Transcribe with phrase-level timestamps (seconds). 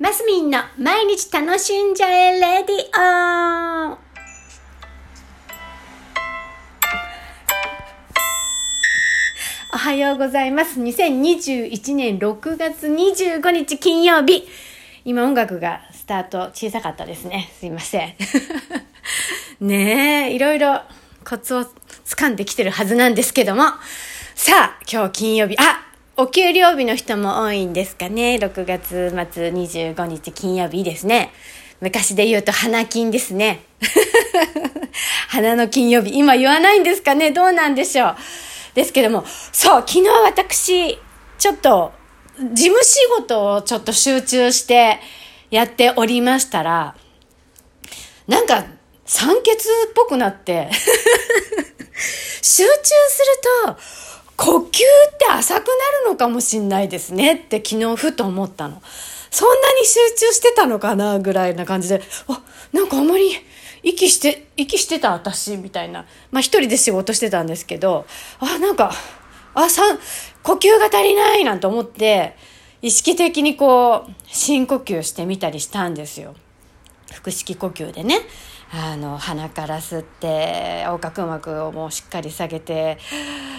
[0.00, 3.98] マスミンの毎日楽しんじゃえレディオ
[9.74, 10.80] おはようございます。
[10.80, 14.48] 2021年6月25日金曜日。
[15.04, 17.50] 今音楽がスタート小さかったですね。
[17.58, 18.14] すいません。
[19.60, 20.80] ねえ、いろいろ
[21.26, 21.66] コツを
[22.06, 23.64] 掴んできてるはずなんですけども。
[24.34, 25.58] さあ、今日金曜日。
[25.58, 25.89] あ
[26.20, 28.38] お給料日の人も多いんですかね。
[28.38, 31.32] 6月末25日金曜日ですね。
[31.80, 33.64] 昔で言うと花金ですね。
[35.28, 36.18] 花の金曜日。
[36.18, 38.16] 今言わないんですかねどうなんでしょう。
[38.74, 40.98] ですけども、そう、昨日私、
[41.38, 41.90] ちょっと、
[42.52, 45.00] 事務仕事をちょっと集中して
[45.50, 46.94] やっておりましたら、
[48.26, 48.66] なんか、
[49.06, 49.56] 酸欠っ
[49.94, 50.68] ぽくなって、
[52.42, 52.68] 集中す
[53.66, 53.99] ると、
[54.40, 54.70] 呼吸っ
[55.18, 55.70] て浅くな
[56.04, 58.80] るのかもしんないですねって昨日ふと思ったの。
[59.30, 63.30] そんなに集中してたのかなぐらいな感じで、あ、なんかあんまり
[63.82, 66.06] 息して、息してた私みたいな。
[66.32, 68.06] まあ一人で仕事してたんですけど、
[68.38, 68.90] あ、なんか、
[69.52, 69.82] あ、さ
[70.42, 72.34] 呼吸が足りないなんて思って、
[72.80, 76.34] 意識的にこう、深呼吸してみたりしたんですよ。
[77.12, 78.20] 腹式呼吸でね。
[78.72, 82.98] あの鼻から吸って横隔膜をもうしっかり下げて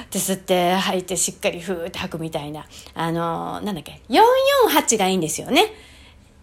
[0.10, 2.66] で吸って吐いてしっかりふーって吐くみたいな。
[2.94, 5.74] あのなんだっけ448がいいんですよね。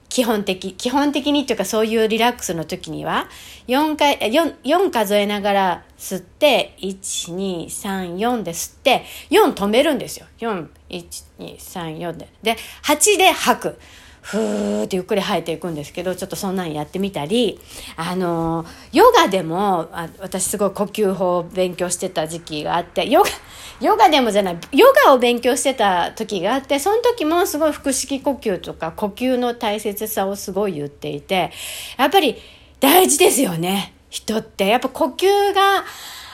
[0.09, 3.29] 基本的基本的にっていうかそういうリラックスの時には
[3.69, 10.27] 4回 4, 4数えながら吸って1234で吸って4止めるんですよ。
[10.39, 12.29] 41234で。
[12.43, 13.79] で8で吐く。
[14.31, 17.59] ふーってゆっくり吐いていくんですけどちょっとそんなんやってみたり
[17.97, 23.29] あのヨガでもあ私すごい呼吸法を勉強してた時期があってヨガ
[23.81, 31.51] ヨガでもじゃないヨガを勉強してた時があってその時もすごい腹式呼吸とか呼吸の大切さをすごい言っていて
[31.97, 32.37] やっぱり
[32.81, 34.67] 大事ですよね人って。
[34.67, 35.85] やっぱ呼吸が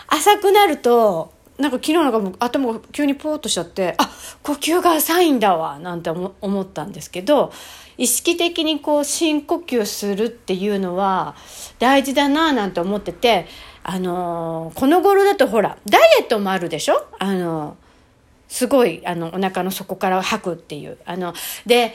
[0.09, 4.11] 浅くなるとなんか昨日なんか頭が急にポーっとしちゃってあ
[4.43, 7.53] 呼吸が浅いんだわなんて思ったんですけど
[7.97, 11.37] 意識的にこう深呼吸するっていうのは
[11.79, 13.47] 大事だななんて思ってて
[13.85, 17.07] あのー、この頃だとほらダイエットもあるでしょ？
[17.21, 17.75] あのー、
[18.49, 20.99] すごいあのお腹の底から吐くっていう。
[21.05, 21.35] あの
[21.67, 21.95] で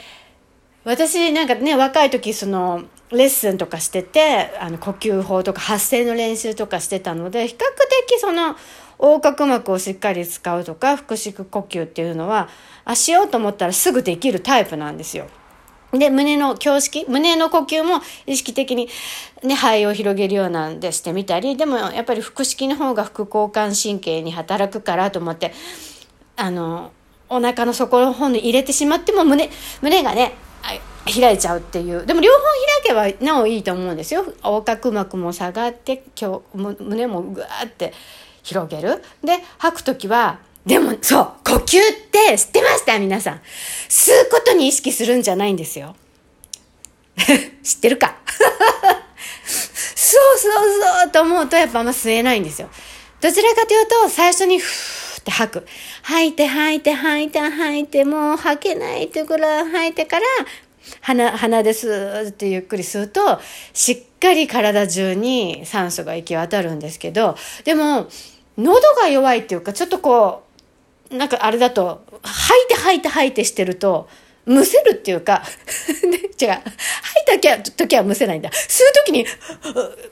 [0.89, 7.57] 私なんかね若い時そのレッスンとかしててあの呼吸法とか発声の練習とかしてたので比較
[8.07, 8.55] 的その
[8.99, 12.49] 横隔膜をしっかり使うとか腹式呼吸っていうのは
[12.85, 15.27] あしようと思ったらすぐできるタイプなんですよ。
[15.91, 18.89] で、胸の胸式、胸の呼吸も意識的に
[19.43, 25.51] ね、肺を広げるようなんでしてみたり、でもやっぱり腹式の方が副交感神経に働くからと思って、
[26.35, 26.91] あの、
[27.27, 29.49] お腹の底の方に入れてしまっても胸、
[29.81, 30.33] 胸がね、
[31.05, 32.05] 開いちゃうっていう。
[32.05, 32.39] でも両方
[32.93, 34.25] 開けばなおいいと思うんですよ。
[34.43, 36.03] 横隔膜も下がって、
[36.83, 37.93] 胸もぐわーって
[38.43, 39.03] 広げる。
[39.23, 42.99] で、吐くときは、でも、そう、呼吸って知ってました？
[42.99, 43.41] 皆さん。
[43.87, 45.95] 吸うことに意識するんじゃないんですよ。
[47.63, 48.17] 知ってるか？
[49.95, 50.51] そうそう
[51.03, 52.69] そうと思うとやっぱあんま吸えないんですよ。
[53.21, 55.67] どちらかというと、最初にふーって吐く。
[56.03, 60.25] 吐いて吐いて吐いて吐いて、もう吐けないってぐらい吐いてから、
[61.01, 63.39] 鼻、鼻でスーってゆっくり吸うと、
[63.73, 68.07] しっかり体中に酸素が行き渡るんですけど、でも、
[68.57, 70.43] 喉が弱いっていうか、ちょっとこ
[71.11, 74.09] う、なんかあれだと、吐いて吐いて吐いてしてると、
[74.45, 75.43] むせるっていうか
[76.41, 76.49] 違う。
[76.49, 76.61] 吐い
[77.25, 78.49] た時は、時はむせないんだ。
[78.49, 79.25] 吸う時に、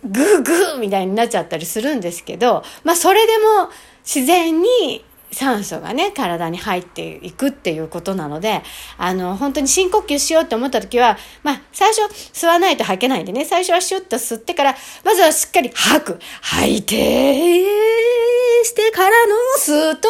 [0.03, 3.69] グーグーみたいになっちゃったりするんですけど、まあそれでも
[4.07, 8.63] 自然に酸素がね、体に入っていくっていうことなので、
[8.97, 12.01] あの、本当に深呼吸しようと思った時は、まあ、最初
[12.34, 16.19] 吸わないと吐けないんでね、最初はシュッと吸ってから、まずはしっかり吐く。
[16.41, 16.96] 吐いて、
[18.63, 20.07] してからの吸うと、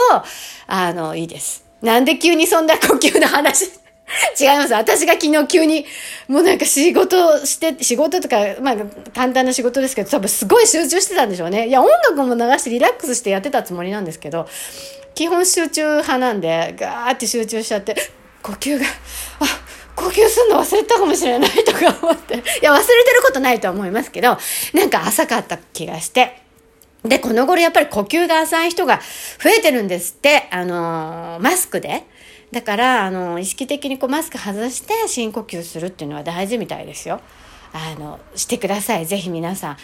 [0.67, 1.65] あの、いいです。
[1.81, 3.69] なんで急にそんな呼吸の話
[4.39, 4.73] 違います。
[4.73, 5.85] 私が昨日急に、
[6.27, 8.75] もうなんか仕事して、仕事とか、まあ
[9.13, 11.67] 簡単な仕事ですけど、多分すごい集中してたんでしょうね。
[11.67, 14.47] いや、音楽も流してリラックスしてやってたつもりなんですけど、
[15.13, 17.95] 基本集中派なんで、ガーって集中しちゃって、
[18.41, 18.85] 呼吸が、
[19.39, 19.45] あ、
[19.95, 24.37] 呼吸するの忘れたかもしれないとか思って、いや、忘れてることないと思いますけど、
[24.73, 26.43] なんか浅かった気がして、
[27.03, 29.01] で、この頃やっぱり呼吸が浅い人が
[29.43, 32.05] 増えてるんですって、あのー、マスクで。
[32.51, 37.19] だから、あの、意識的にこうマスク外して深呼吸するっていうのは大事みたいですよ。
[37.73, 39.05] あの、してください。
[39.05, 39.77] ぜひ皆さん。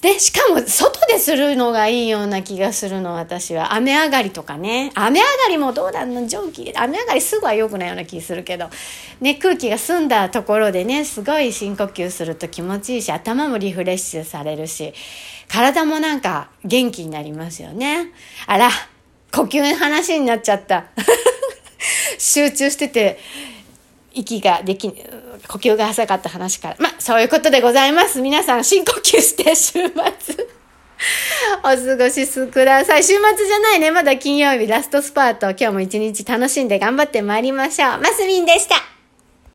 [0.00, 3.74] で、しかも外でするのがいいような気がするの、私は。
[3.74, 4.90] 雨上がりとかね。
[4.94, 6.72] 雨上がりもどうだの蒸気。
[6.74, 8.68] 雨上がりすぐは良くないような気するけど。
[9.20, 14.92] ね、空気が澄んだところでね、すごい深呼吸すると気持ちいいし、頭もリフレッシュされるし、
[15.48, 18.10] 体もなんか元気になりますよね。
[18.46, 18.70] あら、
[19.30, 20.86] 呼吸の話になっちゃった。
[22.22, 23.18] 集中してて、
[24.14, 24.94] 息ができ、呼
[25.58, 26.76] 吸が浅かった話から。
[26.78, 28.20] まあ、そういうことでございます。
[28.20, 29.82] 皆さん、深呼吸して週末
[31.58, 33.02] お過ごしください。
[33.02, 33.90] 週末じゃないね。
[33.90, 35.50] まだ金曜日ラストスパート。
[35.50, 37.98] 今日も一日楽しんで頑張ってまいりましょう。
[37.98, 38.91] マスミンでした。